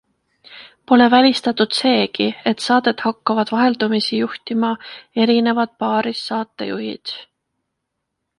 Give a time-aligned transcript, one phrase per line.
[0.91, 4.73] Pole välistatud seegi, et saadet hakkavad vaheldumisi juhtima
[5.27, 7.15] erinevad paarissaatejuhid.